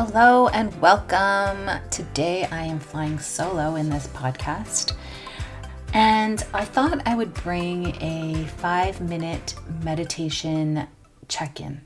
[0.00, 1.68] Hello and welcome.
[1.90, 4.96] Today I am flying solo in this podcast.
[5.92, 10.86] And I thought I would bring a five minute meditation
[11.26, 11.80] check in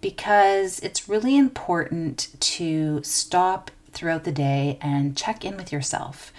[0.00, 6.32] because it's really important to stop throughout the day and check in with yourself.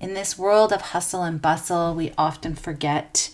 [0.00, 3.30] In this world of hustle and bustle, we often forget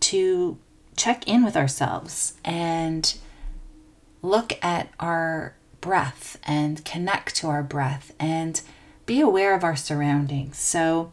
[0.00, 0.58] to
[0.94, 3.16] check in with ourselves and
[4.20, 8.60] look at our breath and connect to our breath and
[9.06, 10.58] be aware of our surroundings.
[10.58, 11.12] So,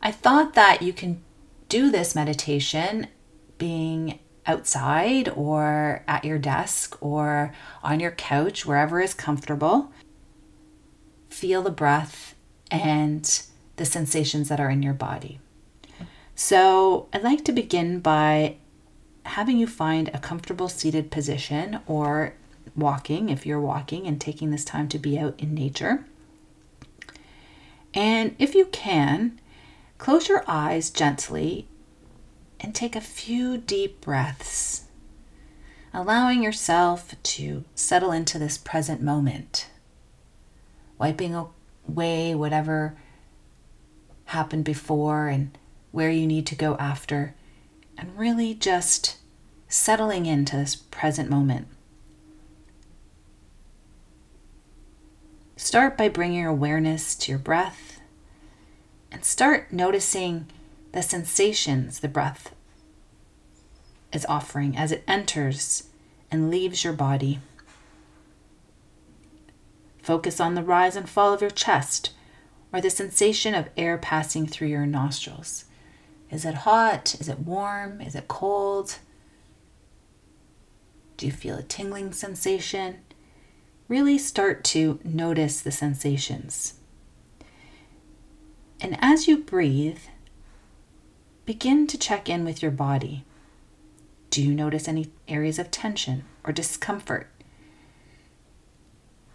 [0.00, 1.22] I thought that you can
[1.68, 3.08] do this meditation
[3.56, 9.92] being outside or at your desk or on your couch, wherever is comfortable.
[11.30, 12.34] Feel the breath
[12.70, 13.42] and
[13.76, 15.40] the sensations that are in your body.
[16.34, 18.56] So, I'd like to begin by
[19.24, 22.34] having you find a comfortable seated position or
[22.76, 26.04] walking if you're walking and taking this time to be out in nature.
[27.92, 29.40] And if you can,
[29.98, 31.68] close your eyes gently
[32.60, 34.84] and take a few deep breaths,
[35.92, 39.68] allowing yourself to settle into this present moment,
[40.98, 41.34] wiping
[41.86, 42.96] away whatever
[44.26, 45.56] happened before and
[45.92, 47.34] where you need to go after,
[47.96, 49.18] and really just
[49.68, 51.68] settling into this present moment.
[55.74, 57.98] Start by bringing awareness to your breath
[59.10, 60.46] and start noticing
[60.92, 62.54] the sensations the breath
[64.12, 65.88] is offering as it enters
[66.30, 67.40] and leaves your body.
[70.00, 72.12] Focus on the rise and fall of your chest
[72.72, 75.64] or the sensation of air passing through your nostrils.
[76.30, 77.16] Is it hot?
[77.18, 78.00] Is it warm?
[78.00, 78.98] Is it cold?
[81.16, 82.98] Do you feel a tingling sensation?
[83.86, 86.74] Really start to notice the sensations.
[88.80, 90.00] And as you breathe,
[91.44, 93.24] begin to check in with your body.
[94.30, 97.28] Do you notice any areas of tension or discomfort?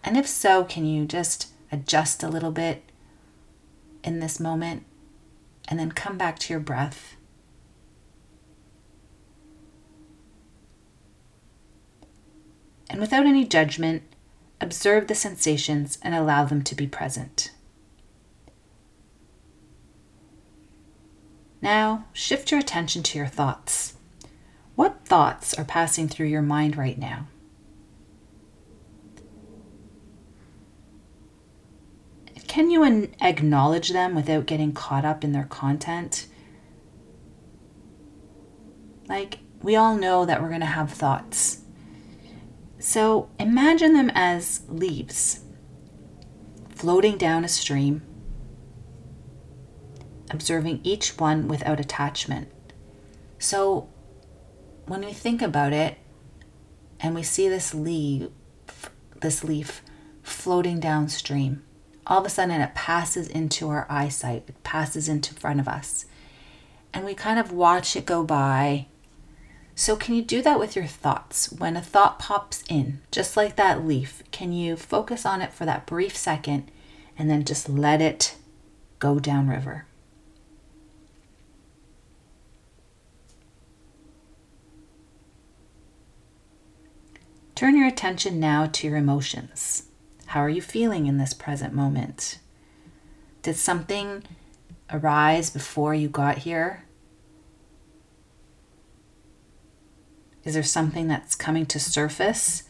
[0.03, 2.83] And if so, can you just adjust a little bit
[4.03, 4.83] in this moment
[5.67, 7.15] and then come back to your breath?
[12.89, 14.01] And without any judgment,
[14.61, 17.51] observe the sensations and allow them to be present.
[21.61, 23.95] Now, shift your attention to your thoughts.
[24.75, 27.27] What thoughts are passing through your mind right now?
[32.47, 36.27] Can you an- acknowledge them without getting caught up in their content?
[39.07, 41.61] Like, we all know that we're going to have thoughts.
[42.89, 45.41] So imagine them as leaves
[46.71, 48.01] floating down a stream
[50.31, 52.49] observing each one without attachment.
[53.37, 53.89] So
[54.87, 55.99] when we think about it
[56.99, 58.29] and we see this leaf
[59.21, 59.83] this leaf
[60.23, 61.61] floating downstream,
[62.07, 66.07] all of a sudden it passes into our eyesight, it passes into front of us.
[66.91, 68.87] And we kind of watch it go by.
[69.79, 71.53] So, can you do that with your thoughts?
[71.53, 75.63] When a thought pops in, just like that leaf, can you focus on it for
[75.63, 76.69] that brief second
[77.17, 78.35] and then just let it
[78.99, 79.85] go downriver?
[87.55, 89.83] Turn your attention now to your emotions.
[90.25, 92.39] How are you feeling in this present moment?
[93.43, 94.25] Did something
[94.91, 96.83] arise before you got here?
[100.43, 102.63] Is there something that's coming to surface?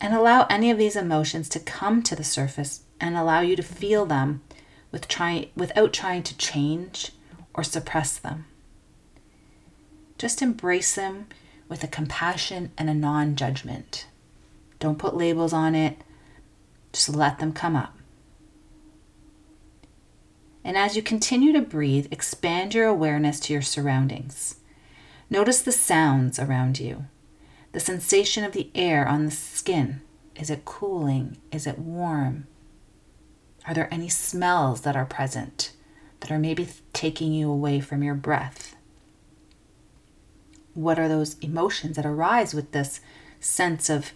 [0.00, 3.62] And allow any of these emotions to come to the surface and allow you to
[3.62, 4.42] feel them
[4.90, 7.12] with try, without trying to change
[7.54, 8.46] or suppress them.
[10.18, 11.26] Just embrace them
[11.68, 14.06] with a compassion and a non judgment.
[14.78, 15.98] Don't put labels on it,
[16.92, 17.99] just let them come up.
[20.64, 24.56] And as you continue to breathe, expand your awareness to your surroundings.
[25.28, 27.06] Notice the sounds around you,
[27.72, 30.02] the sensation of the air on the skin.
[30.36, 31.38] Is it cooling?
[31.50, 32.46] Is it warm?
[33.66, 35.72] Are there any smells that are present
[36.20, 38.76] that are maybe taking you away from your breath?
[40.74, 43.00] what are those emotions that arise with this
[43.40, 44.12] sense of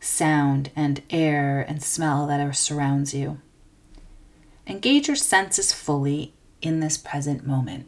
[0.00, 3.40] sound and air and smell that surrounds you.
[4.66, 7.86] Engage your senses fully in this present moment.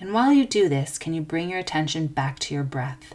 [0.00, 3.14] And while you do this, can you bring your attention back to your breath,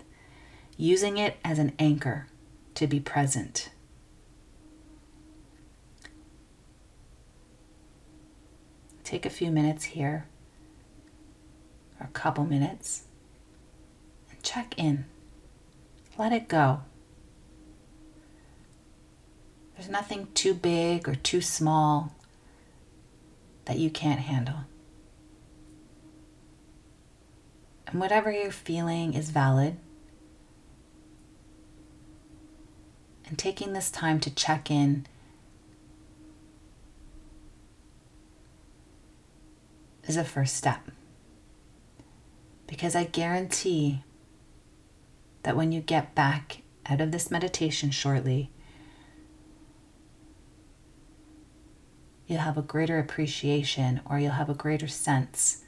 [0.77, 2.27] using it as an anchor
[2.75, 3.69] to be present?
[9.03, 10.27] Take a few minutes here,
[11.99, 13.03] or a couple minutes
[14.43, 15.05] check in.
[16.17, 16.81] Let it go.
[19.75, 22.13] There's nothing too big or too small
[23.65, 24.65] that you can't handle.
[27.87, 29.77] And whatever you're feeling is valid.
[33.25, 35.07] And taking this time to check in
[40.07, 40.91] is a first step.
[42.67, 44.03] Because I guarantee
[45.43, 48.49] that when you get back out of this meditation shortly,
[52.27, 55.63] you'll have a greater appreciation or you'll have a greater sense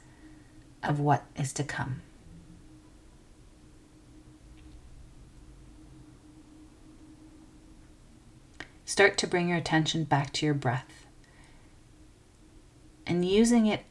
[0.82, 2.02] of what is to come.
[8.84, 11.06] Start to bring your attention back to your breath
[13.06, 13.84] and using it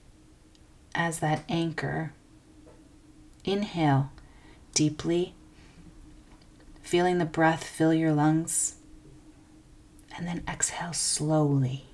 [0.93, 2.13] as that anchor.
[3.43, 4.11] Inhale
[4.73, 5.35] deeply,
[6.85, 8.75] feeling the breath fill your lungs,
[10.15, 11.85] and then exhale slowly,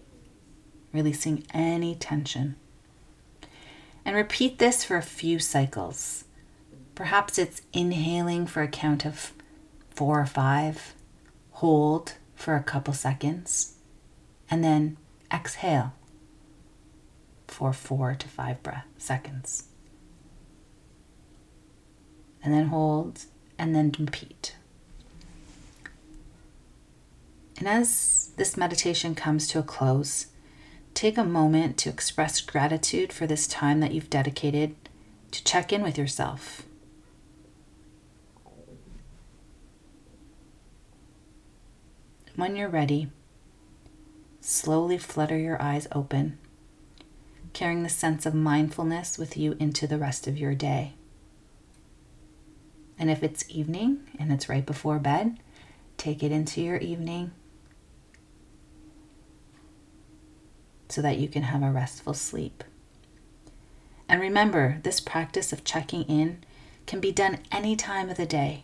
[0.91, 2.57] releasing any tension.
[4.03, 6.25] And repeat this for a few cycles.
[6.93, 9.31] Perhaps it's inhaling for a count of
[9.91, 10.93] four or five,
[11.51, 13.75] hold for a couple seconds,
[14.49, 14.97] and then
[15.33, 15.93] exhale
[17.47, 19.69] for four to five breath seconds.
[22.43, 23.25] And then hold
[23.57, 24.55] and then repeat.
[27.61, 30.25] And as this meditation comes to a close,
[30.95, 34.75] take a moment to express gratitude for this time that you've dedicated
[35.29, 36.63] to check in with yourself.
[42.35, 43.11] When you're ready,
[44.39, 46.39] slowly flutter your eyes open
[47.53, 50.93] carrying the sense of mindfulness with you into the rest of your day.
[52.97, 55.37] And if it's evening and it's right before bed,
[55.97, 57.33] take it into your evening
[60.91, 62.63] so that you can have a restful sleep.
[64.09, 66.43] And remember, this practice of checking in
[66.85, 68.63] can be done any time of the day.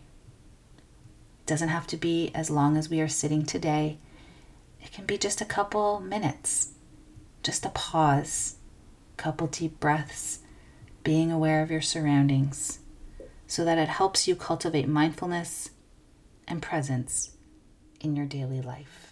[1.40, 3.98] It doesn't have to be as long as we are sitting today.
[4.82, 6.72] It can be just a couple minutes,
[7.42, 8.56] just a pause
[9.18, 10.38] couple deep breaths,
[11.04, 12.78] being aware of your surroundings,
[13.46, 15.70] so that it helps you cultivate mindfulness
[16.46, 17.32] and presence
[18.00, 19.07] in your daily life.